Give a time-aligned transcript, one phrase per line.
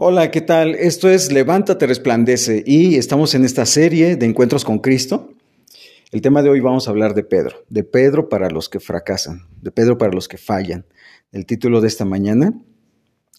[0.00, 0.76] Hola, ¿qué tal?
[0.76, 5.32] Esto es Levántate, resplandece y estamos en esta serie de encuentros con Cristo.
[6.12, 9.48] El tema de hoy vamos a hablar de Pedro, de Pedro para los que fracasan,
[9.60, 10.86] de Pedro para los que fallan.
[11.32, 12.54] El título de esta mañana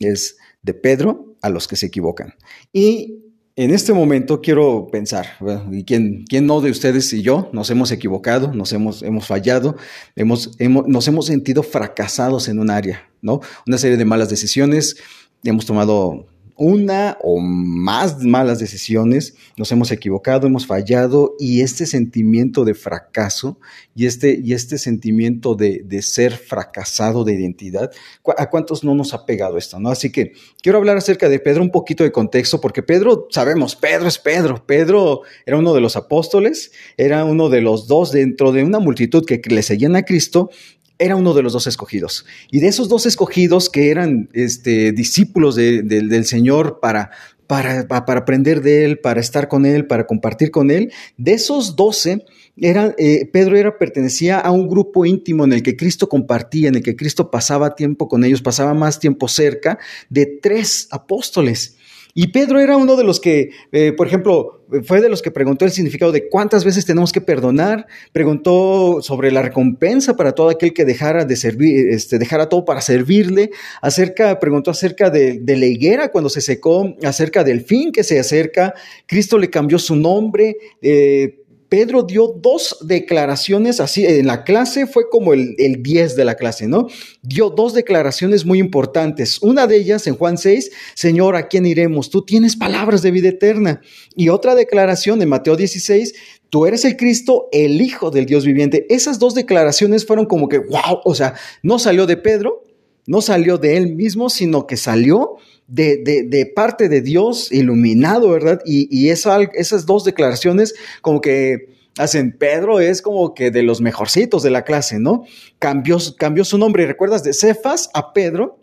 [0.02, 2.34] es De Pedro a los que se equivocan.
[2.74, 3.24] Y
[3.56, 5.28] en este momento quiero pensar,
[5.72, 9.78] ¿y quién, quién, no de ustedes y yo nos hemos equivocado, nos hemos, hemos fallado,
[10.18, 13.40] hemos, hemos, nos hemos sentido fracasados en un área, ¿no?
[13.66, 14.98] Una serie de malas decisiones,
[15.46, 16.28] hemos tomado
[16.60, 23.58] una o más malas decisiones, nos hemos equivocado, hemos fallado y este sentimiento de fracaso
[23.96, 27.92] y este, y este sentimiento de, de, ser fracasado de identidad,
[28.38, 29.80] ¿a cuántos no nos ha pegado esto?
[29.80, 29.90] ¿no?
[29.90, 34.10] Así que quiero hablar acerca de Pedro un poquito de contexto porque Pedro, sabemos, Pedro
[34.10, 38.64] es Pedro, Pedro era uno de los apóstoles, era uno de los dos dentro de
[38.66, 40.50] una multitud que le seguían a Cristo
[41.00, 42.26] era uno de los dos escogidos.
[42.52, 47.12] Y de esos dos escogidos que eran este, discípulos de, de, del Señor para,
[47.48, 51.76] para, para, aprender de Él, para estar con Él, para compartir con Él, de esos
[51.76, 52.26] doce,
[52.58, 56.76] era, eh, Pedro era, pertenecía a un grupo íntimo en el que Cristo compartía, en
[56.76, 61.78] el que Cristo pasaba tiempo con ellos, pasaba más tiempo cerca de tres apóstoles.
[62.14, 65.66] Y Pedro era uno de los que, eh, por ejemplo, fue de los que preguntó
[65.66, 70.74] el significado de cuántas veces tenemos que perdonar, preguntó sobre la recompensa para todo aquel
[70.74, 75.66] que dejara de servir, este, dejara todo para servirle, acerca, preguntó acerca de, de la
[75.66, 78.74] higuera cuando se secó, acerca del fin que se acerca,
[79.08, 81.40] Cristo le cambió su nombre, eh,
[81.70, 86.36] Pedro dio dos declaraciones así, en la clase fue como el, el 10 de la
[86.36, 86.88] clase, ¿no?
[87.22, 89.42] Dio dos declaraciones muy importantes.
[89.42, 92.10] Una de ellas en Juan 6, Señor, ¿a quién iremos?
[92.10, 93.82] Tú tienes palabras de vida eterna.
[94.16, 96.16] Y otra declaración en Mateo 16,
[96.50, 98.88] tú eres el Cristo, el Hijo del Dios viviente.
[98.90, 102.64] Esas dos declaraciones fueron como que, wow, o sea, no salió de Pedro,
[103.10, 108.62] no salió de él mismo, sino que salió de, de, parte de Dios iluminado, ¿verdad?
[108.66, 113.82] Y, y esa, esas dos declaraciones como que hacen, Pedro es como que de los
[113.82, 115.24] mejorcitos de la clase, ¿no?
[115.58, 117.24] Cambió, cambió su nombre, ¿recuerdas?
[117.24, 118.60] De Cefas a Pedro.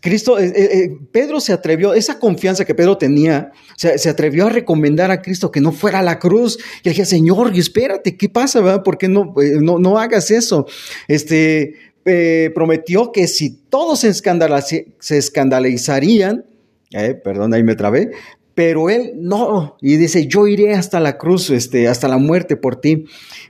[0.00, 4.50] Cristo, eh, eh, Pedro se atrevió, esa confianza que Pedro tenía, se, se, atrevió a
[4.50, 6.58] recomendar a Cristo que no fuera a la cruz.
[6.82, 8.60] Y dije, Señor, espérate, ¿qué pasa?
[8.60, 8.82] ¿verdad?
[8.82, 10.66] ¿Por qué no, eh, no, no hagas eso?
[11.08, 16.44] Este, eh, prometió que si todos se, se escandalizarían,
[16.92, 18.10] eh, perdón, ahí me trabé,
[18.54, 22.80] pero él no, y dice, yo iré hasta la cruz, este, hasta la muerte por
[22.80, 23.06] ti.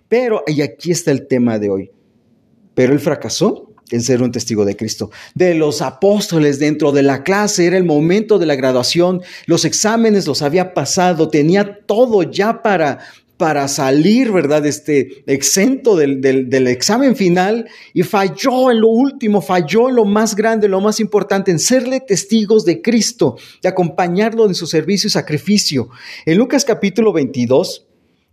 [0.09, 1.91] Pero, y aquí está el tema de hoy,
[2.75, 5.11] pero él fracasó en ser un testigo de Cristo.
[5.35, 10.27] De los apóstoles dentro de la clase, era el momento de la graduación, los exámenes
[10.27, 13.01] los había pasado, tenía todo ya para,
[13.37, 14.65] para salir, ¿verdad?
[14.65, 20.37] Este, exento del, del, examen final y falló en lo último, falló en lo más
[20.37, 25.11] grande, lo más importante, en serle testigos de Cristo, de acompañarlo en su servicio y
[25.11, 25.89] sacrificio.
[26.27, 27.87] En Lucas capítulo 22,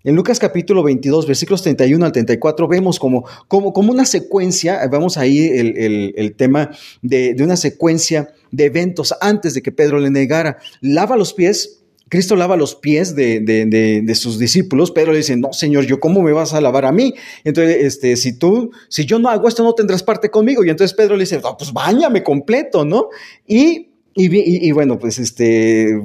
[0.04, 5.18] en Lucas capítulo 22, versículos 31 al 34, vemos como, como, como una secuencia, vemos
[5.18, 10.00] ahí el, el, el tema de, de una secuencia de eventos antes de que Pedro
[10.00, 10.58] le negara.
[10.82, 11.81] Lava los pies,
[12.12, 16.02] Cristo lava los pies de, de, de, sus discípulos, Pedro le dice, no, Señor, ¿yo
[16.02, 17.14] cómo me vas a lavar a mí?
[17.46, 20.66] Entonces, este, si tú, si yo no hago esto, no tendrás parte conmigo.
[20.66, 23.08] Y entonces Pedro le dice, no, pues bañame completo, ¿no?
[23.48, 26.02] Y, y, y, bueno, pues este,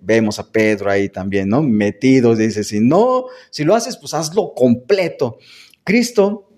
[0.00, 1.62] vemos a Pedro ahí también, ¿no?
[1.62, 5.36] Metido, dice, si no, si lo haces, pues hazlo completo.
[5.84, 6.48] Cristo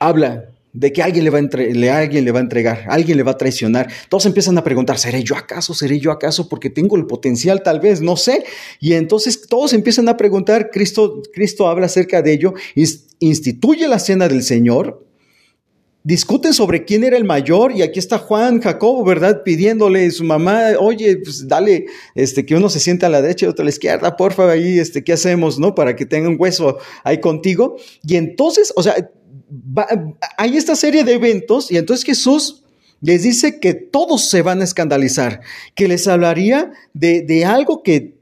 [0.00, 3.32] habla de que alguien le, va a alguien le va a entregar, alguien le va
[3.32, 3.90] a traicionar.
[4.08, 5.74] Todos empiezan a preguntar, ¿seré yo acaso?
[5.74, 6.48] ¿Seré yo acaso?
[6.48, 8.44] Porque tengo el potencial, tal vez, no sé.
[8.78, 12.54] Y entonces todos empiezan a preguntar, Cristo, Cristo habla acerca de ello,
[13.18, 15.04] instituye la cena del Señor,
[16.04, 19.42] discuten sobre quién era el mayor y aquí está Juan, Jacobo, ¿verdad?
[19.42, 23.46] Pidiéndole a su mamá, oye, pues dale, este, que uno se sienta a la derecha
[23.46, 25.74] y otro a la izquierda, porfa, ahí, este, ¿qué hacemos, no?
[25.74, 27.76] Para que tenga un hueso ahí contigo.
[28.06, 28.94] Y entonces, o sea,
[30.36, 32.64] Hay esta serie de eventos y entonces Jesús
[33.00, 35.40] les dice que todos se van a escandalizar,
[35.74, 38.18] que les hablaría de, de, algo que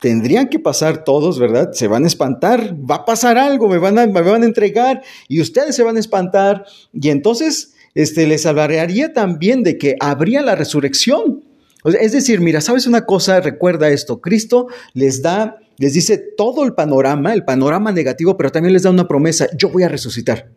[0.00, 1.72] tendrían que pasar todos, ¿verdad?
[1.72, 5.02] Se van a espantar, va a pasar algo, me van a, me van a entregar
[5.28, 10.42] y ustedes se van a espantar y entonces este, les hablaría también de que habría
[10.42, 11.44] la resurrección.
[11.84, 13.40] Es decir, mira, ¿sabes una cosa?
[13.40, 18.74] Recuerda esto, Cristo les da, les dice todo el panorama, el panorama negativo, pero también
[18.74, 20.50] les da una promesa, yo voy a resucitar.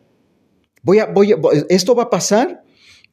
[0.84, 1.36] Voy a, voy a,
[1.68, 2.62] esto va a pasar,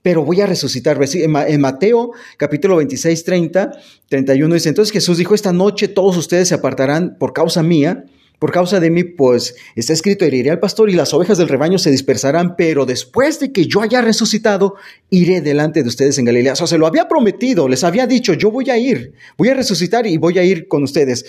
[0.02, 1.00] pero voy a resucitar.
[1.14, 3.72] En Mateo capítulo 26, 30,
[4.10, 8.06] 31 dice, entonces Jesús dijo, esta noche todos ustedes se apartarán por causa mía
[8.40, 11.78] Por causa de mí, pues está escrito, heriré al pastor y las ovejas del rebaño
[11.78, 14.76] se dispersarán, pero después de que yo haya resucitado,
[15.12, 16.54] iré delante de ustedes en Galilea.
[16.54, 19.54] O sea, se lo había prometido, les había dicho, yo voy a ir, voy a
[19.54, 21.24] resucitar y voy a ir con ustedes.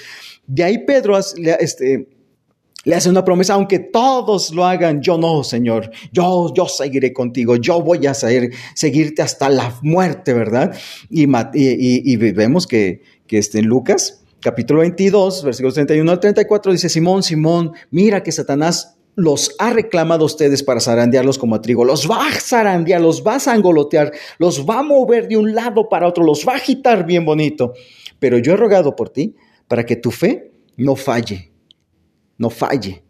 [0.47, 2.09] De ahí Pedro este,
[2.85, 7.57] le hace una promesa, aunque todos lo hagan, yo no, Señor, yo, yo seguiré contigo,
[7.57, 10.75] yo voy a seguirte hasta la muerte, ¿verdad?
[11.09, 16.89] Y, y, vemos que, que este, en Lucas capítulo 22, versículos 31 al 34, dice,
[16.89, 21.85] Simón, Simón, mira que Satanás los ha reclamado a ustedes para zarandearlos como a trigo.
[21.85, 25.89] Los va a zarandear, los va a sangolotear, los va a mover de un lado
[25.89, 27.75] para otro, los va a agitar bien bonito.
[28.19, 29.37] Pero yo he rogado por ti
[29.69, 31.52] para que tu fe no falle,
[32.43, 33.03] no falle.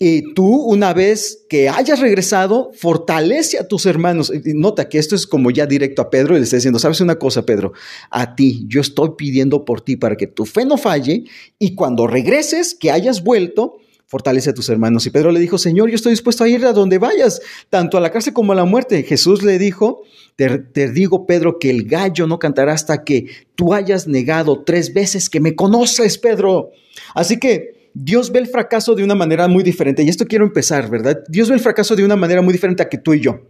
[0.00, 4.32] Y tú, una vez que hayas regresado, fortalece a tus hermanos.
[4.44, 7.18] Nota que esto es como ya directo a Pedro y le está diciendo, ¿sabes una
[7.18, 7.72] cosa, Pedro?
[8.10, 11.24] A ti, yo estoy pidiendo por ti para que tu fe no falle
[11.58, 15.04] y cuando regreses, que hayas vuelto, fortalece a tus hermanos.
[15.04, 18.00] Y Pedro le dijo, Señor, yo estoy dispuesto a ir a donde vayas, tanto a
[18.00, 19.02] la cárcel como a la muerte.
[19.02, 20.02] Jesús le dijo,
[20.36, 23.26] te, te, digo, Pedro, que el gallo no cantará hasta que
[23.56, 26.70] tú hayas negado tres veces que me conoces, Pedro.
[27.16, 30.02] Así que Dios ve el fracaso de una manera muy diferente.
[30.02, 31.18] Y esto quiero empezar, ¿verdad?
[31.28, 33.40] Dios ve el fracaso de una manera muy diferente a que tú y yo.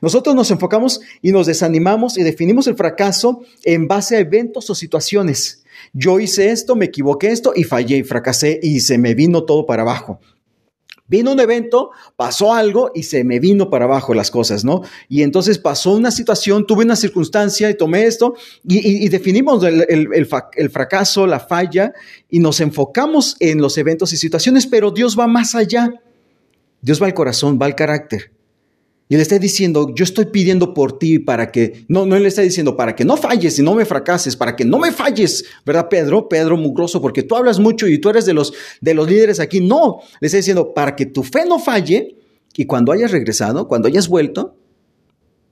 [0.00, 4.74] Nosotros nos enfocamos y nos desanimamos y definimos el fracaso en base a eventos o
[4.74, 5.64] situaciones.
[5.92, 9.66] Yo hice esto, me equivoqué esto y fallé y fracasé y se me vino todo
[9.66, 10.20] para abajo.
[11.06, 14.80] Vino un evento, pasó algo y se me vino para abajo las cosas, ¿no?
[15.08, 18.34] Y entonces pasó una situación, tuve una circunstancia y tomé esto
[18.66, 21.92] y, definimos el, fracaso, la falla
[22.30, 25.92] y nos enfocamos en los eventos y situaciones, pero Dios va más allá.
[26.80, 28.32] Dios va al corazón, va al carácter.
[29.08, 32.40] Y le está diciendo, yo estoy pidiendo por ti para que, no, no le está
[32.40, 35.88] diciendo para que no falles y no me fracases, para que no me falles, ¿verdad,
[35.90, 36.28] Pedro?
[36.28, 39.60] Pedro mugroso, porque tú hablas mucho y tú eres de los, de los líderes aquí.
[39.60, 42.16] No, le está diciendo, para que tu fe no falle
[42.56, 44.56] y cuando hayas regresado, cuando hayas vuelto,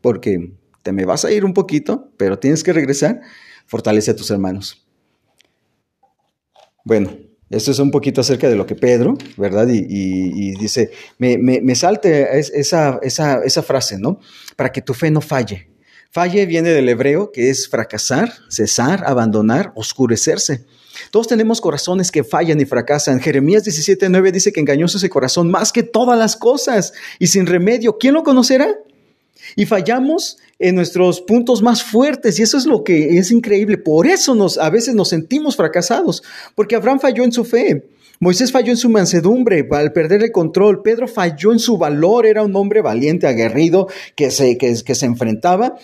[0.00, 3.20] porque te me vas a ir un poquito, pero tienes que regresar,
[3.66, 4.86] fortalece a tus hermanos.
[6.84, 7.16] Bueno,
[7.52, 9.68] esto es un poquito acerca de lo que Pedro, ¿verdad?
[9.68, 14.20] Y, dice, me, salte esa, esa, frase, ¿no?
[14.56, 15.68] Para que tu fe no falle.
[16.10, 20.64] Falle viene del hebreo, que es fracasar, cesar, abandonar, oscurecerse.
[21.10, 23.20] Todos tenemos corazones que fallan y fracasan.
[23.20, 27.98] Jeremías 17:9 dice que engañoso es corazón más que todas las cosas y sin remedio.
[27.98, 28.78] ¿Quién lo conocerá?
[29.56, 33.78] Y fallamos en nuestros puntos más fuertes y eso es lo que es increíble.
[33.78, 36.22] Por eso nos, a veces nos sentimos fracasados,
[36.54, 37.88] porque Abraham falló en su fe.
[38.22, 40.82] Moisés falló en su mansedumbre al perder el control.
[40.82, 42.24] Pedro falló en su valor.
[42.24, 45.74] Era un hombre valiente, aguerrido, que se, que, se enfrentaba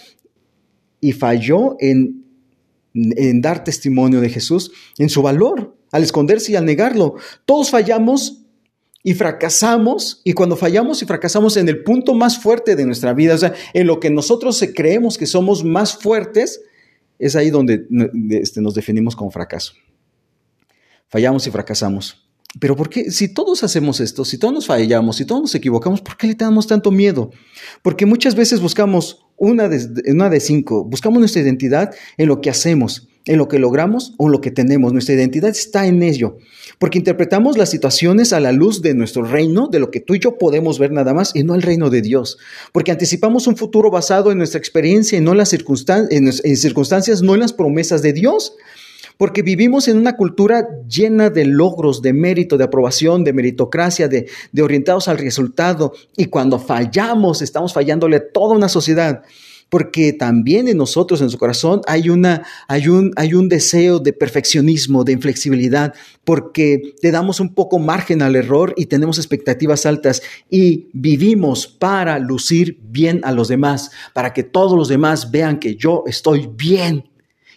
[1.00, 2.24] y falló en,
[2.94, 7.16] en dar testimonio de Jesús, en su valor, al esconderse y al negarlo.
[7.44, 8.44] Todos fallamos
[9.02, 13.34] y fracasamos, y cuando fallamos y fracasamos en el punto más fuerte de nuestra vida,
[13.34, 16.60] o sea, en lo que nosotros creemos que somos más fuertes,
[17.18, 17.86] es ahí donde
[18.30, 19.74] este, nos definimos como fracaso.
[21.08, 22.28] Fallamos y fracasamos.
[22.60, 23.10] Pero ¿por qué?
[23.10, 26.34] Si todos hacemos esto, si todos nos fallamos, si todos nos equivocamos, ¿por qué le
[26.34, 27.30] tenemos tanto miedo?
[27.82, 33.38] Porque muchas veces buscamos una de cinco, buscamos nuestra identidad en lo que hacemos, en
[33.38, 34.92] lo que logramos o en lo que tenemos.
[34.92, 36.38] Nuestra identidad está en ello.
[36.78, 40.18] Porque interpretamos las situaciones a la luz de nuestro reino, de lo que tú y
[40.18, 42.38] yo podemos ver nada más, y no al reino de Dios.
[42.72, 47.40] Porque anticipamos un futuro basado en nuestra experiencia y no en las circunstancias, no en
[47.40, 48.54] las promesas de Dios.
[49.18, 54.28] Porque vivimos en una cultura llena de logros, de mérito, de aprobación, de meritocracia, de,
[54.52, 55.92] de orientados al resultado.
[56.16, 59.22] Y cuando fallamos, estamos fallándole a toda una sociedad
[59.68, 64.12] porque también en nosotros, en su corazón, hay, una, hay, un, hay un deseo de
[64.12, 65.94] perfeccionismo, de inflexibilidad,
[66.24, 72.18] porque le damos un poco margen al error y tenemos expectativas altas y vivimos para
[72.18, 77.04] lucir bien a los demás, para que todos los demás vean que yo estoy bien.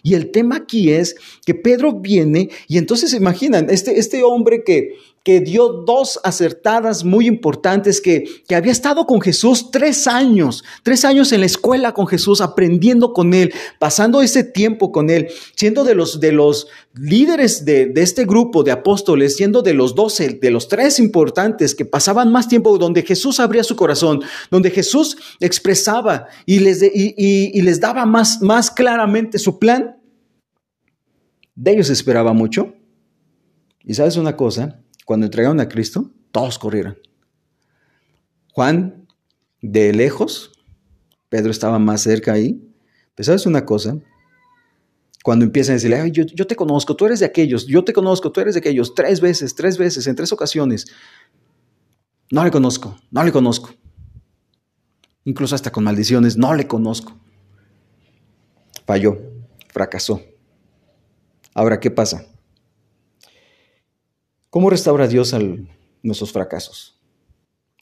[0.04, 1.16] Y el tema aquí es
[1.46, 7.28] que Pedro viene y entonces imaginan, este, este hombre que, que dio dos acertadas muy
[7.28, 12.08] importantes, que, que, había estado con Jesús tres años, tres años en la escuela con
[12.08, 17.66] Jesús, aprendiendo con él, pasando ese tiempo con él, siendo de los, de los líderes
[17.66, 21.86] de, de este grupo de apóstoles, siendo de los doce, de los tres importantes que
[21.86, 27.62] pasaban más tiempo donde Jesús abría su corazón, donde Jesús expresaba y les, y, y
[27.62, 29.98] les daba más, más claramente su plan.
[31.54, 32.74] De ellos esperaba mucho.
[33.84, 36.98] Y sabes una cosa, cuando entregaron a Cristo, todos corrieron.
[38.54, 39.06] Juan,
[39.62, 40.54] de lejos,
[41.28, 42.66] Pedro estaba más cerca ahí.
[43.14, 43.98] Pero sabes una cosa,
[45.22, 48.32] Cuando empiezan a decirle, yo, yo te conozco, tú eres de aquellos, yo te conozco,
[48.32, 50.86] tú eres de aquellos, tres veces, tres veces, en tres ocasiones.
[52.32, 53.70] No le conozco, no le conozco.
[55.26, 57.20] Incluso hasta con maldiciones, no le conozco.
[58.86, 59.20] Falló,
[59.74, 60.22] fracasó.
[61.54, 62.31] Ahora, ¿qué pasa?
[64.52, 65.34] ¿Cómo restaura Dios
[66.04, 67.00] nuestros fracasos?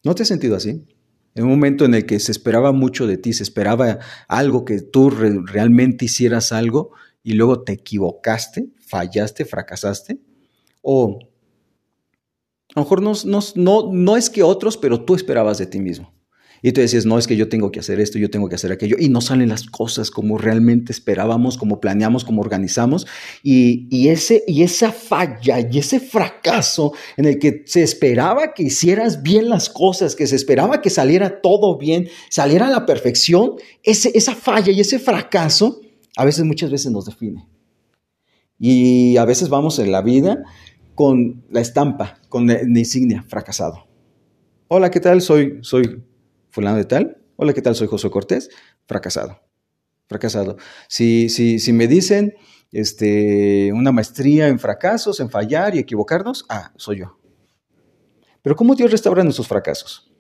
[0.03, 0.85] ¿No te has sentido así?
[1.33, 3.97] En un momento en el que se esperaba mucho de ti, se esperaba
[4.27, 6.91] algo, que tú realmente hicieras algo
[7.23, 10.19] y luego te equivocaste, fallaste, fracasaste.
[10.83, 11.17] O
[12.75, 13.13] a lo mejor no,
[13.55, 16.13] no, no es que otros, pero tú esperabas de ti mismo.
[16.61, 18.71] Y tú decías, no, es que yo tengo que hacer esto, yo tengo que hacer
[18.71, 23.07] aquello, y no salen las cosas como realmente esperábamos, como planeamos, como organizamos.
[23.43, 29.23] Y, ese, y esa falla y ese fracaso en el que se esperaba que hicieras
[29.23, 34.11] bien las cosas, que se esperaba que saliera todo bien, saliera a la perfección, ese,
[34.15, 35.81] esa falla y ese fracaso
[36.19, 37.47] a veces, muchas veces nos define.
[38.59, 40.43] Y a veces vamos en la vida
[40.95, 43.85] con la estampa, con la insignia, fracasado.
[44.67, 45.21] Hola, ¿qué tal?
[45.21, 46.03] Soy, soy
[46.49, 47.17] fulano de tal.
[47.35, 47.75] Hola, ¿qué tal?
[47.75, 48.49] Soy José Cortés.
[48.85, 49.39] Fracasado.
[50.07, 50.57] Fracasado.
[50.87, 52.35] Si, si, si me dicen
[52.71, 57.17] este, una maestría en fracasos, en fallar y equivocarnos, ah, soy yo.
[58.41, 60.11] Pero ¿cómo Dios restaura nuestros fracasos?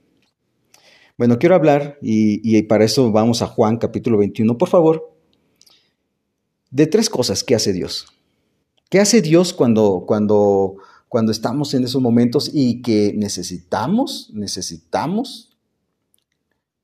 [1.17, 5.13] Bueno, quiero hablar, y, para eso vamos a Juan capítulo 21, por favor,
[6.71, 8.07] de tres cosas que hace Dios.
[8.89, 10.77] ¿Qué hace Dios cuando, cuando,
[11.09, 15.48] cuando estamos en esos momentos y que necesitamos, necesitamos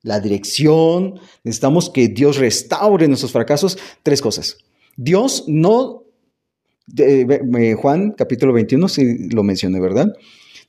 [0.05, 3.79] la dirección, necesitamos que Dios restaure nuestros fracasos.
[4.03, 4.59] Tres cosas.
[4.95, 6.03] Dios no,
[7.77, 10.13] Juan capítulo 21, si lo mencioné, ¿verdad?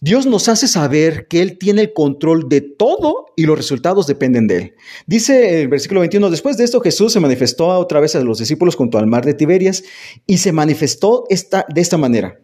[0.01, 4.47] Dios nos hace saber que Él tiene el control de todo y los resultados dependen
[4.47, 4.75] de Él.
[5.07, 8.75] Dice el versículo 21, después de esto Jesús se manifestó otra vez a los discípulos
[8.75, 9.85] junto al mar de Tiberias
[10.27, 12.41] y se manifestó esta, de esta manera.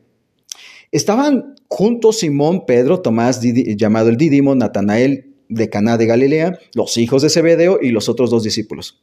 [0.90, 7.22] Estaban juntos Simón, Pedro, Tomás, llamado el Didimo, Natanael, de Caná de Galilea, los hijos
[7.22, 9.00] de Zebedeo y los otros dos discípulos.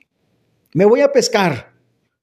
[0.74, 1.74] Me voy a pescar,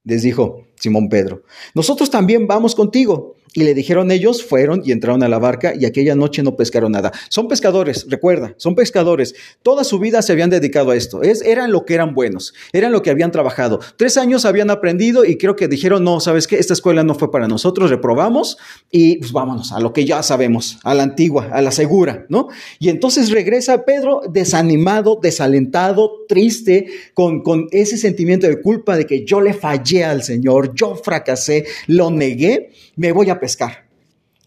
[0.04, 1.42] les dijo Simón Pedro.
[1.74, 3.35] Nosotros también vamos contigo.
[3.56, 6.92] Y le dijeron ellos, fueron y entraron a la barca y aquella noche no pescaron
[6.92, 7.10] nada.
[7.30, 9.34] Son pescadores, recuerda, son pescadores.
[9.62, 11.22] Toda su vida se habían dedicado a esto.
[11.22, 13.80] Es, eran lo que eran buenos, eran lo que habían trabajado.
[13.96, 16.58] Tres años habían aprendido y creo que dijeron, no, ¿sabes qué?
[16.58, 18.58] Esta escuela no fue para nosotros, reprobamos
[18.90, 22.48] y pues vámonos a lo que ya sabemos, a la antigua, a la segura, ¿no?
[22.78, 29.24] Y entonces regresa Pedro desanimado, desalentado, triste, con, con ese sentimiento de culpa de que
[29.24, 33.86] yo le fallé al Señor, yo fracasé, lo negué, me voy a pescar.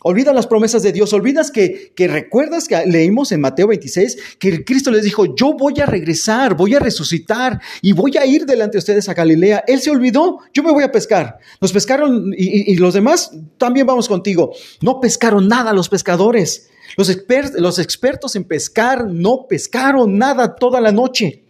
[0.01, 4.63] Olvida las promesas de Dios, olvidas que, que, recuerdas que leímos en Mateo 26 que
[4.63, 8.74] Cristo les dijo, yo voy a regresar, voy a resucitar y voy a ir delante
[8.74, 9.65] de ustedes a Galilea.
[9.68, 11.39] Él se olvidó, yo me voy a pescar.
[11.60, 14.53] Nos pescaron y, los demás también vamos contigo.
[14.82, 16.70] No pescaron nada los pescadores.
[16.96, 17.13] Los,
[17.58, 21.44] los expertos en pescar no pescaron nada toda la noche.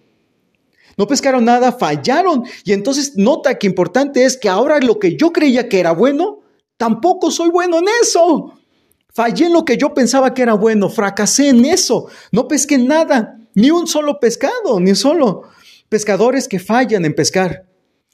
[0.97, 2.45] No pescaron nada, fallaron.
[2.65, 6.38] Y entonces nota que importante es que ahora lo que yo creía que era bueno,
[6.79, 8.53] Tampoco soy bueno en eso.
[9.09, 12.07] Fallé en lo que yo pensaba que era bueno, fracasé en eso.
[12.31, 15.43] No pesqué nada, ni un solo pescado, ni solo.
[15.89, 17.65] Pescadores que fallan en pescar.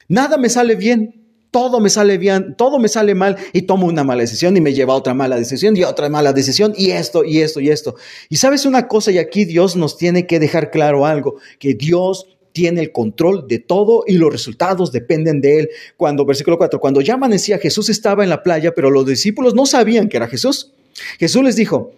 [0.08, 1.14] Nada me sale bien,
[1.52, 4.74] todo me sale bien, todo me sale mal y tomo una mala decisión y me
[4.74, 7.94] lleva a otra mala decisión y otra mala decisión y esto y esto y esto.
[8.28, 12.35] Y sabes una cosa, y aquí Dios nos tiene que dejar claro algo, que Dios
[12.56, 15.68] tiene el control de todo y los resultados dependen de él.
[15.98, 19.66] Cuando, versículo 4, cuando ya amanecía, Jesús estaba en la playa, pero los discípulos no
[19.66, 20.72] sabían que era Jesús.
[21.18, 21.90] Jesús les dijo,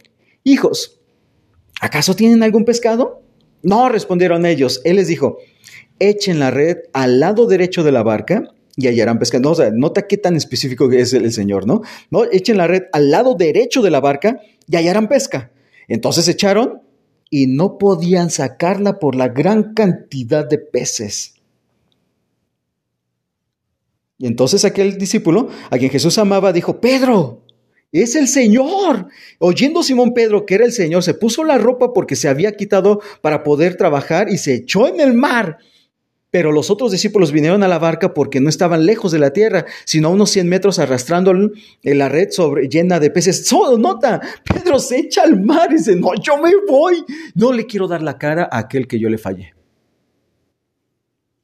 [0.42, 0.98] hijos,
[1.80, 3.22] ¿acaso tienen algún pescado?
[3.62, 4.80] No, respondieron ellos.
[4.82, 5.38] Él les dijo,
[6.00, 9.54] echen la red al lado derecho de la barca y hallarán pescado.
[9.54, 11.82] No, nota qué tan específico es el, el Señor, ¿no?
[12.10, 15.52] No, echen la red al lado derecho de la barca y hallarán pesca.
[15.86, 16.82] Entonces echaron
[17.30, 21.34] y no podían sacarla por la gran cantidad de peces.
[24.18, 27.42] Y entonces aquel discípulo, a quien Jesús amaba, dijo, Pedro,
[27.92, 29.08] es el Señor.
[29.38, 33.00] Oyendo Simón Pedro que era el Señor, se puso la ropa porque se había quitado
[33.22, 35.58] para poder trabajar y se echó en el mar.
[36.30, 39.64] Pero los otros discípulos vinieron a la barca porque no estaban lejos de la tierra,
[39.86, 41.32] sino a unos 100 metros arrastrando
[41.82, 43.46] la red sobre, llena de peces.
[43.46, 47.02] Solo nota, Pedro se echa al mar y dice, no, yo me voy.
[47.34, 49.54] No le quiero dar la cara a aquel que yo le fallé.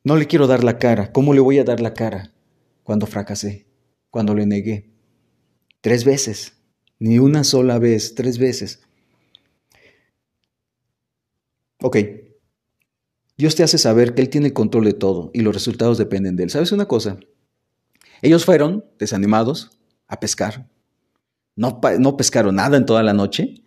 [0.02, 1.12] No le quiero dar la cara.
[1.12, 2.32] ¿Cómo le voy a dar la cara
[2.82, 3.66] cuando fracasé?
[4.10, 4.90] Cuando le negué.
[5.80, 6.52] Tres veces.
[6.98, 8.82] Ni una sola vez, tres veces.
[11.80, 11.96] Ok,
[13.36, 16.36] Dios te hace saber que Él tiene el control de todo y los resultados dependen
[16.36, 16.50] de Él.
[16.50, 17.18] ¿Sabes una cosa?
[18.22, 19.70] Ellos fueron desanimados
[20.06, 20.68] a pescar.
[21.56, 23.62] No, no pescaron nada en toda la noche.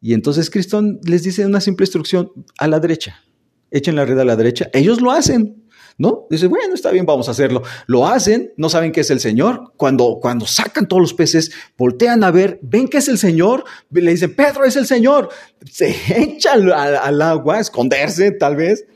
[0.00, 3.22] Y entonces Cristo les dice una simple instrucción, a la derecha.
[3.70, 4.70] Echen la red a la derecha.
[4.72, 5.60] Ellos lo hacen.
[6.00, 6.26] ¿no?
[6.30, 7.62] Dice, bueno, está bien, vamos a hacerlo.
[7.86, 9.74] Lo hacen, no saben que es el Señor.
[9.76, 14.10] Cuando, cuando sacan todos los peces, voltean a ver, ven que es el Señor, le
[14.10, 15.28] dicen, Pedro es el Señor.
[15.70, 18.86] Se echan al, agua, a esconderse tal vez.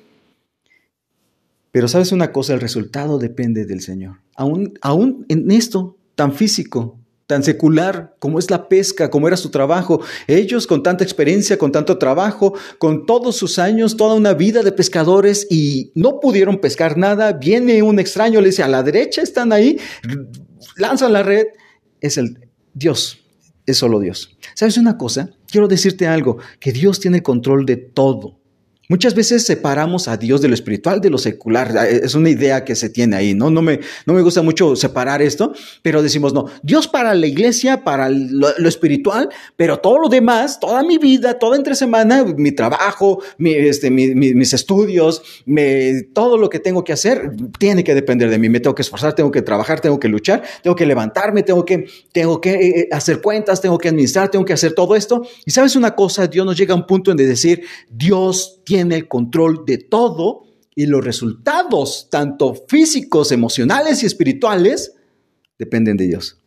[1.75, 4.21] Pero sabes una cosa, el resultado depende del Señor.
[4.37, 9.51] Aún, aún en esto tan físico, tan secular como es la pesca, como era su
[9.51, 10.01] trabajo.
[10.29, 14.71] Ellos con tanta experiencia, con tanto trabajo, con todos sus años, toda una vida de
[14.71, 17.33] pescadores y no pudieron pescar nada.
[17.33, 19.77] Viene un extraño, le dice, a la derecha están ahí,
[20.77, 21.47] lanzan la red.
[22.01, 22.39] Es el
[22.73, 23.19] Dios,
[23.67, 24.39] es solo Dios.
[24.55, 25.31] ¿Sabes una cosa?
[25.51, 28.44] Quiero decirte algo, que Dios tiene control de todo.
[28.89, 31.75] Muchas veces separamos a Dios de lo espiritual, de lo secular.
[31.87, 33.51] Eh, es una idea que se tiene ahí, ¿no?
[33.51, 37.83] No me, no me gusta mucho separar esto, pero decimos, no, Dios para la iglesia,
[37.83, 43.23] para lo, espiritual, pero todo lo demás, toda mi vida, toda entre semana, mi trabajo,
[43.39, 45.23] este, mis estudios,
[46.13, 48.49] todo lo que tengo que hacer, tiene que depender de mí.
[48.49, 51.87] Me tengo que esforzar, tengo que trabajar, tengo que luchar, tengo que levantarme, tengo que,
[52.13, 55.23] tengo que eh, eh, hacer cuentas, tengo que administrar, tengo que hacer todo esto.
[55.47, 58.74] Y sabes una cosa, Dios nos llega a un punto en de decir, Dios tiene
[58.75, 64.97] tiene el control de todo y los resultados, tanto físicos, emocionales y espirituales,
[65.57, 66.43] dependen de Dios.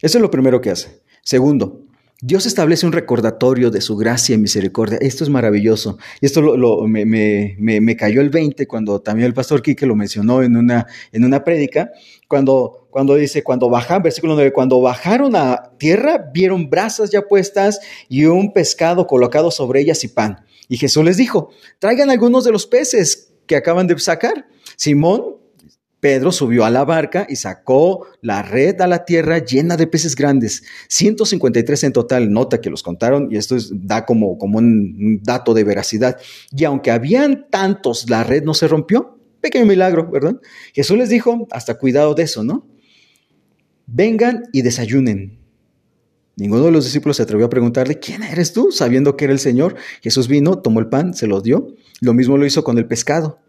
[0.00, 1.02] Eso es lo primero que hace.
[1.22, 1.85] Segundo,
[2.22, 4.96] Dios establece un recordatorio de su gracia y misericordia.
[5.02, 5.98] Esto es maravilloso.
[6.22, 6.40] Y esto
[6.86, 11.44] me, cayó el 20 cuando también el pastor Quique lo mencionó en una, en una
[11.44, 11.90] prédica,
[12.26, 17.80] cuando, cuando dice, cuando bajan, versículo 9, cuando bajaron a tierra, vieron brasas ya puestas
[18.08, 20.44] y un pescado colocado sobre ellas y pan.
[20.68, 24.48] Y Jesús les dijo, traigan algunos de los peces que acaban de sacar.
[24.76, 25.35] Simón
[26.06, 30.14] Pedro subió a la barca y sacó la red a la tierra llena de peces
[30.14, 35.52] grandes, 153 en total, nota que los contaron y esto da como, como un dato
[35.52, 36.16] de veracidad.
[36.52, 39.18] Y aunque habían tantos, la red no se rompió.
[39.40, 40.36] Pequeño milagro, ¿verdad?
[40.72, 42.68] Jesús les dijo, hasta cuidado de eso, ¿no?
[43.88, 45.40] Vengan y desayunen.
[46.36, 48.70] Ninguno de los discípulos se atrevió a preguntarle, ¿quién eres tú?
[48.70, 49.74] Sabiendo que era el Señor.
[50.02, 51.74] Jesús vino, tomó el pan, se lo dio.
[52.00, 53.40] Lo mismo lo hizo con el pescado.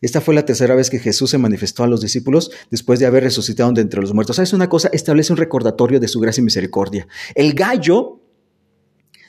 [0.00, 3.22] Esta fue la tercera vez que Jesús se manifestó a los discípulos después de haber
[3.22, 4.36] resucitado de entre los muertos.
[4.36, 4.88] ¿Sabes una cosa?
[4.92, 7.06] Establece un recordatorio de su gracia y misericordia.
[7.34, 8.20] El gallo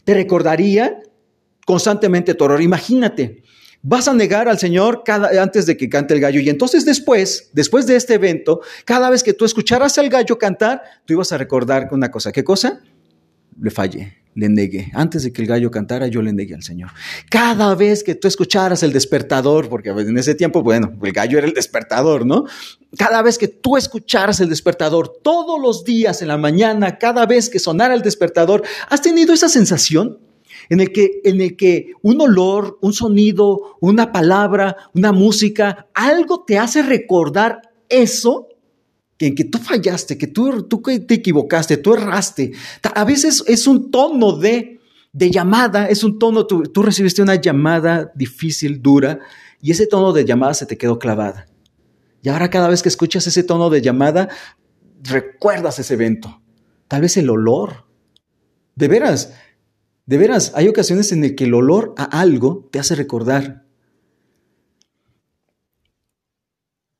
[0.03, 0.99] te recordaría
[1.65, 2.61] constantemente tu horror.
[2.61, 3.43] Imagínate,
[3.81, 6.39] vas a negar al Señor cada, antes de que cante el gallo.
[6.39, 10.81] Y entonces después, después de este evento, cada vez que tú escucharas al gallo cantar,
[11.05, 12.31] tú ibas a recordar una cosa.
[12.31, 12.81] ¿Qué cosa?
[13.59, 14.91] Le fallé le negué.
[14.93, 16.91] Antes de que el gallo cantara, yo le negué al Señor.
[17.30, 21.48] Cada vez que tú escucharas el despertador, porque en ese tiempo, bueno, el gallo era
[21.48, 22.46] el despertador, ¿no?
[22.98, 27.50] Cada vez que tú escucharas el despertador, todos los días en la mañana, cada vez
[27.50, 30.19] que sonara el despertador, ¿has tenido esa sensación?
[30.69, 36.46] En el, que, en el que un olor, un sonido, una palabra, una música, algo
[36.46, 38.48] te hace recordar eso
[39.19, 42.52] en que tú fallaste, que tú, tú te equivocaste, tú erraste.
[42.95, 44.80] A veces es un tono de,
[45.12, 49.19] de llamada, es un tono, tú, tú recibiste una llamada difícil, dura,
[49.62, 51.47] y ese tono de llamada se te quedó clavada.
[52.21, 54.30] Y ahora cada vez que escuchas ese tono de llamada,
[55.02, 56.41] recuerdas ese evento.
[56.88, 57.86] Tal vez el olor.
[58.76, 59.34] De veras,
[60.06, 63.65] de veras, hay ocasiones en las que el olor a algo te hace recordar.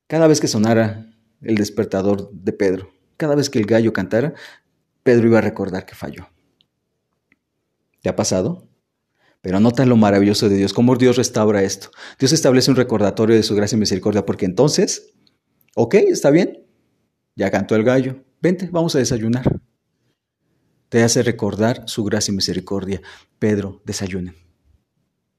[0.06, 1.13] Cada vez que sonara
[1.44, 2.90] el despertador de Pedro.
[3.16, 4.34] Cada vez que el gallo cantara,
[5.02, 6.28] Pedro iba a recordar que falló.
[8.02, 8.68] ¿Te ha pasado?
[9.40, 11.90] Pero nota lo maravilloso de Dios, cómo Dios restaura esto.
[12.18, 15.14] Dios establece un recordatorio de su gracia y misericordia, porque entonces,
[15.74, 16.66] ok, está bien,
[17.36, 19.60] ya cantó el gallo, vente, vamos a desayunar.
[20.88, 23.02] Te hace recordar su gracia y misericordia.
[23.38, 24.43] Pedro, desayunen.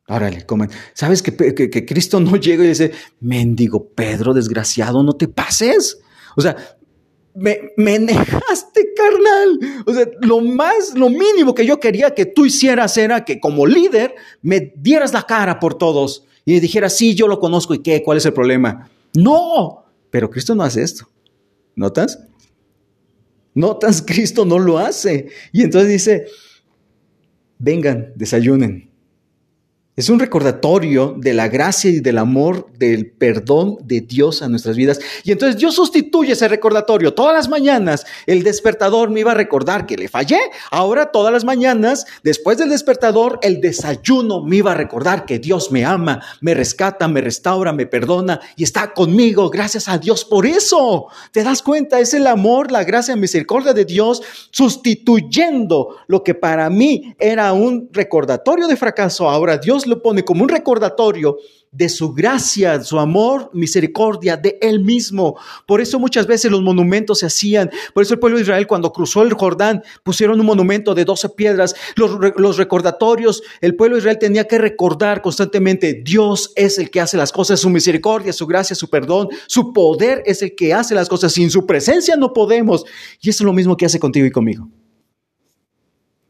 [0.08, 0.70] Órale, comen.
[0.94, 2.92] ¿Sabes que, que, Cristo no llega y dice,
[3.22, 6.00] mendigo Pedro, desgraciado, no te pases?
[6.36, 6.56] O sea,
[7.34, 8.06] me, me
[8.96, 9.84] carnal.
[9.86, 13.66] O sea, lo más, lo mínimo que yo quería que tú hicieras era que como
[13.66, 18.04] líder me dieras la cara por todos y dijeras, sí, yo lo conozco y qué,
[18.04, 18.90] cuál es el problema.
[19.16, 21.10] No, pero Cristo no hace esto.
[21.76, 22.20] ¿Notas?
[23.54, 24.02] ¿Notas?
[24.06, 25.30] Cristo no lo hace.
[25.52, 26.26] Y entonces dice,
[27.58, 28.85] vengan, desayunen.
[29.98, 34.76] Es un recordatorio de la gracia y del amor, del perdón de Dios a nuestras
[34.76, 35.00] vidas.
[35.24, 37.14] Y entonces Dios sustituye ese recordatorio.
[37.14, 40.38] Todas las mañanas el despertador me iba a recordar que le fallé.
[40.70, 45.72] Ahora todas las mañanas, después del despertador, el desayuno me iba a recordar que Dios
[45.72, 49.50] me ama, me rescata, me restaura, me perdona y está conmigo.
[49.50, 51.08] Gracias a Dios por eso.
[51.32, 52.02] ¿Te das cuenta?
[52.02, 57.88] Es el amor, la gracia, misericordia de Dios sustituyendo lo que para mí era un
[57.94, 59.30] recordatorio de fracaso.
[59.30, 61.38] Ahora Dios lo pone como un recordatorio
[61.76, 65.38] de su gracia, su amor, misericordia de Él mismo.
[65.68, 67.70] Por eso muchas veces los monumentos se hacían.
[67.94, 71.30] Por eso el pueblo de Israel cuando cruzó el Jordán pusieron un monumento de 12
[71.30, 71.76] piedras.
[71.96, 77.02] Los, los recordatorios, el pueblo de Israel tenía que recordar constantemente, Dios es el que
[77.02, 80.96] hace las cosas, su misericordia, su gracia, su perdón, su poder es el que hace
[80.96, 81.34] las cosas.
[81.34, 82.86] Sin su presencia no podemos.
[83.22, 84.70] Y eso es lo mismo que hace contigo y conmigo.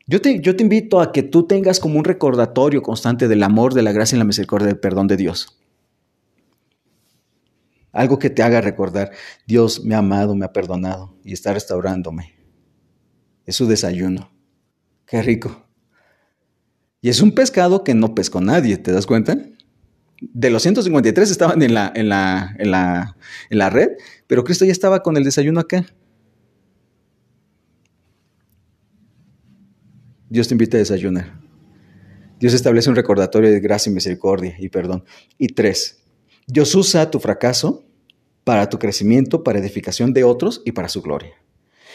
[0.07, 3.91] Yo te, invito a que tú tengas como un recordatorio constante del amor, de la
[3.91, 5.59] gracia y la misericordia del perdón de Dios.
[7.91, 9.11] Algo que te haga recordar,
[9.47, 12.35] Dios me ha amado, me ha perdonado y está restaurándome.
[13.45, 14.31] Es su desayuno.
[15.07, 15.65] Qué rico.
[17.01, 19.37] Y es un pescado que no pescó nadie, ¿te das cuenta?
[20.21, 23.89] De los 153 estaban en la, en la red,
[24.27, 25.85] pero Cristo ya estaba con el desayuno acá.
[30.35, 31.39] Dios te invita a desayunar.
[32.41, 35.05] Dios establece un recordatorio de gracia y misericordia y perdón.
[35.37, 36.03] Y tres,
[36.45, 37.85] Dios usa tu fracaso
[38.43, 41.41] para tu crecimiento, para edificación de otros y para su gloria.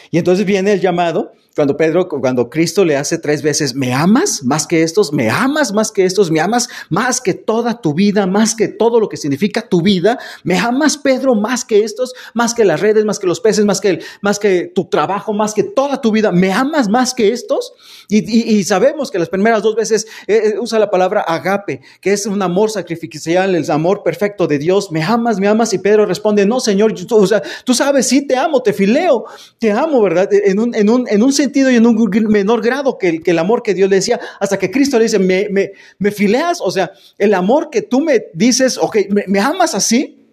[0.09, 4.41] Y entonces viene el llamado cuando Pedro, cuando Cristo le hace tres veces, ¿me amas
[4.43, 5.11] más que estos?
[5.11, 6.31] ¿Me amas más que estos?
[6.31, 8.25] ¿Me amas más que toda tu vida?
[8.25, 10.17] ¿Más que todo lo que significa tu vida?
[10.45, 12.13] ¿Me amas, Pedro, más que estos?
[12.33, 13.03] ¿Más que las redes?
[13.03, 13.65] ¿Más que los peces?
[13.65, 15.33] ¿Más que, más que tu trabajo?
[15.33, 16.31] ¿Más que toda tu vida?
[16.31, 17.73] ¿Me amas más que estos?
[18.07, 22.25] Y, sabemos que las primeras dos veces eh, eh, usa la palabra agape, que es
[22.25, 24.91] un amor sacrificial, el amor perfecto de Dios.
[24.91, 25.39] ¿Me amas?
[25.39, 25.73] ¿Me amas?
[25.73, 27.27] Y Pedro responde, no, Señor, tú,
[27.65, 29.25] tú sabes, sí te amo, te fileo,
[29.59, 30.29] te amo, ¿verdad?
[30.31, 33.31] En un, en un, en un sentido y en un menor grado que el, que
[33.31, 36.61] el amor que Dios le decía, hasta que Cristo le dice, me, me, me fileas,
[36.61, 40.27] o sea, el amor que tú me dices, ok, ¿me, me amas así?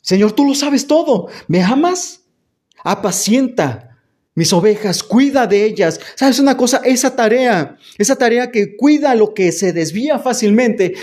[0.00, 2.22] Señor, tú lo sabes todo, ¿me amas?
[2.82, 3.87] Apacienta
[4.38, 5.98] mis ovejas, cuida de ellas.
[6.14, 6.80] ¿Sabes una cosa?
[6.84, 10.94] Esa tarea, esa tarea que cuida lo que se desvía fácilmente,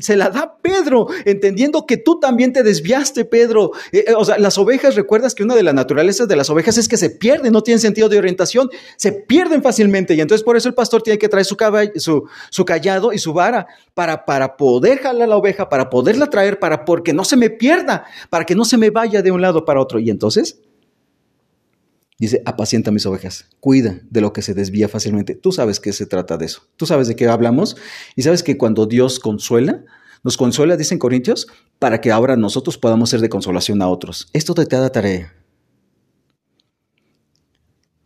[0.00, 3.70] se la da Pedro, entendiendo que tú también te desviaste, Pedro.
[3.92, 6.76] Eh, eh, o sea, las ovejas, recuerdas que una de las naturalezas de las ovejas
[6.76, 10.12] es que se pierden, no tienen sentido de orientación, se pierden fácilmente.
[10.12, 11.56] Y entonces por eso el pastor tiene que traer su,
[11.96, 16.58] su, su callado y su vara para, para poder jalar la oveja, para poderla traer,
[16.58, 19.64] para porque no se me pierda, para que no se me vaya de un lado
[19.64, 19.98] para otro.
[19.98, 20.58] Y entonces
[22.24, 25.34] Dice, apacienta mis ovejas, cuida de lo que se desvía fácilmente.
[25.34, 26.62] Tú sabes que se trata de eso.
[26.76, 27.76] Tú sabes de qué hablamos.
[28.16, 29.84] Y sabes que cuando Dios consuela,
[30.22, 34.30] nos consuela, dicen Corintios, para que ahora nosotros podamos ser de consolación a otros.
[34.32, 35.34] Esto te da tarea.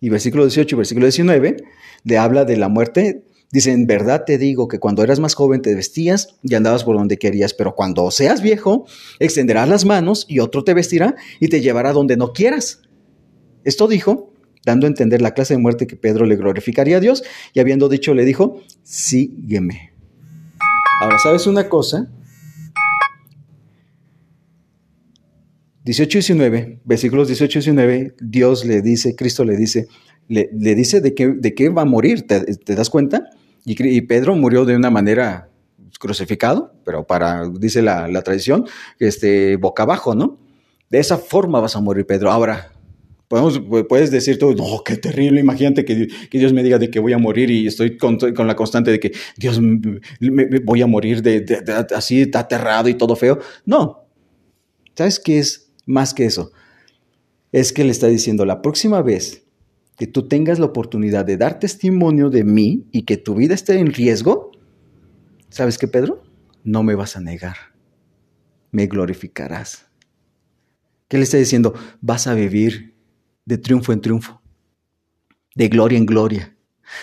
[0.00, 1.56] Y versículo 18 y versículo 19
[2.02, 3.24] le habla de la muerte.
[3.52, 6.96] Dice, en verdad te digo que cuando eras más joven te vestías y andabas por
[6.96, 8.84] donde querías, pero cuando seas viejo,
[9.20, 12.82] extenderás las manos y otro te vestirá y te llevará donde no quieras.
[13.68, 14.32] Esto dijo,
[14.64, 17.90] dando a entender la clase de muerte que Pedro le glorificaría a Dios, y habiendo
[17.90, 19.92] dicho, le dijo, sígueme.
[21.02, 22.10] Ahora, ¿sabes una cosa?
[25.84, 29.86] 18 y 19, versículos 18 y 19, Dios le dice, Cristo le dice,
[30.28, 33.28] le, dice de qué, de qué va a morir, ¿te, das cuenta?
[33.66, 35.50] Y, Pedro murió de una manera
[36.00, 38.64] crucificado, pero para, dice la, la tradición,
[38.98, 40.38] este, boca abajo, ¿no?
[40.88, 42.30] De esa forma vas a morir, Pedro.
[42.30, 42.72] Ahora,
[43.28, 47.12] Podemos, puedes decir tú, no, qué terrible, imagínate que, Dios me diga de que voy
[47.12, 50.00] a morir y estoy con, la constante de que Dios me,
[50.64, 51.22] voy a morir
[51.94, 53.38] así aterrado y todo feo.
[53.66, 54.06] No,
[54.96, 56.52] ¿sabes qué es más que eso?
[57.52, 59.44] Es que le está diciendo, la próxima vez
[59.98, 63.78] que tú tengas la oportunidad de dar testimonio de mí y que tu vida esté
[63.78, 64.52] en riesgo,
[65.50, 66.22] ¿sabes qué, Pedro?
[66.64, 67.56] No me vas a negar,
[68.70, 69.86] me glorificarás.
[71.08, 71.74] ¿Qué le está diciendo?
[72.00, 72.97] Vas a vivir
[73.48, 74.42] de triunfo en triunfo,
[75.54, 76.54] de gloria en gloria.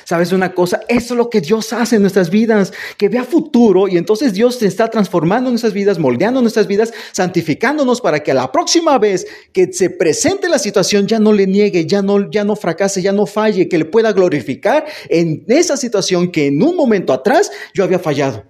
[0.04, 0.82] ¿Sabes una cosa?
[0.88, 4.60] Eso es lo que Dios hace en nuestras vidas, que vea futuro y entonces Dios
[4.60, 9.26] te está transformando nuestras vidas, moldeando nuestras vidas, santificándonos para que a la próxima vez
[9.54, 13.12] que se presente la situación ya no le niegue, ya no, ya no fracase, ya
[13.12, 17.84] no falle, que le pueda glorificar en esa situación que en un momento atrás yo
[17.84, 18.44] había fallado.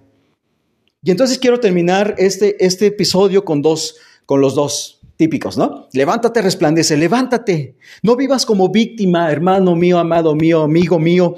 [1.02, 5.88] Y entonces quiero terminar este, este episodio con dos, con los dos típicos, ¿no?
[5.92, 7.76] Levántate, resplandece, levántate.
[8.02, 11.34] No vivas como víctima, hermano mío, amado mío, amigo mío,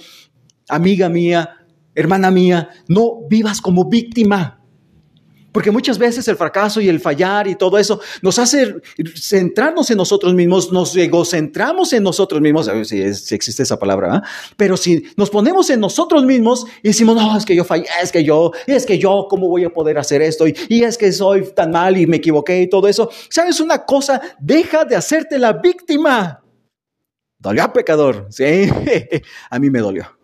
[0.69, 1.57] amiga mía,
[1.95, 4.58] hermana mía, no vivas como víctima.
[5.53, 8.77] Porque muchas veces el fracaso y el fallar y todo eso nos hace
[9.17, 14.23] centrarnos en nosotros mismos, nos egocentramos en nosotros mismos, a ver si, existe esa palabra,
[14.57, 18.13] pero si nos ponemos en nosotros mismos y decimos, no, es que yo fallé, es
[18.13, 20.47] que yo, es que yo, ¿cómo voy a poder hacer esto?
[20.47, 23.11] Y, y es que soy tan mal y me equivoqué y todo eso.
[23.31, 24.21] ¿Sabes una cosa?
[24.39, 26.43] Deja de hacerte la víctima.
[27.39, 28.69] Dolió pecador, sí,
[29.51, 30.18] a mí me dolió.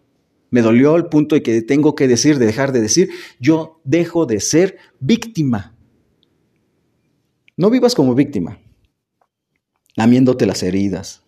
[0.55, 4.25] Me dolió el punto de que tengo que decir, de dejar de decir, yo dejo
[4.25, 5.75] de ser víctima.
[7.57, 8.61] No vivas como víctima,
[9.97, 11.25] lamiéndote las heridas,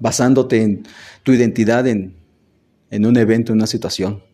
[0.00, 0.82] basándote en
[1.22, 2.16] tu identidad en,
[2.90, 4.24] en un evento, en una situación.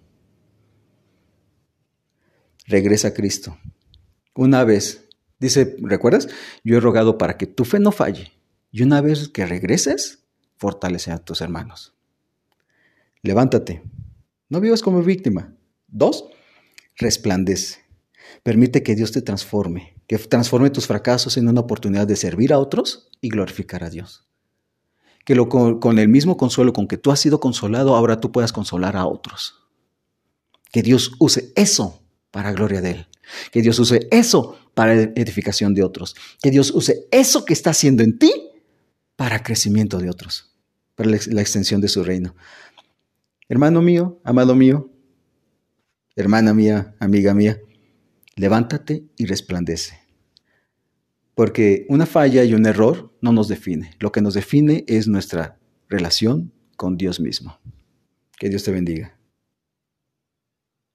[2.66, 3.58] Regresa a Cristo.
[4.34, 5.06] Una vez,
[5.38, 6.28] dice, ¿recuerdas?
[6.64, 8.32] Yo he rogado para que tu fe no falle.
[8.72, 10.24] Y una vez que regreses,
[10.56, 11.92] fortalece a tus hermanos
[13.26, 13.82] levántate.
[14.48, 15.54] No vivas como víctima.
[15.88, 16.24] Dos,
[16.96, 17.80] resplandece.
[18.42, 22.58] Permite que Dios te transforme, que transforme tus fracasos en una oportunidad de servir a
[22.58, 24.26] otros y glorificar a Dios.
[25.24, 28.30] Que lo, con, con el mismo consuelo con que tú has sido consolado, ahora tú
[28.30, 29.54] puedas consolar a otros.
[30.70, 33.06] Que Dios use eso para gloria de Él.
[33.50, 36.14] Que Dios use eso para edificación de otros.
[36.42, 38.32] Que Dios use eso que está haciendo en ti
[39.16, 40.54] para crecimiento de otros,
[40.94, 42.34] para la extensión de su reino.
[43.48, 44.90] Hermano mío, amado mío,
[46.16, 47.60] hermana mía, amiga mía,
[48.34, 50.00] levántate y resplandece.
[51.34, 53.92] Porque una falla y un error no nos define.
[54.00, 57.58] Lo que nos define es nuestra relación con Dios mismo.
[58.38, 59.15] Que Dios te bendiga.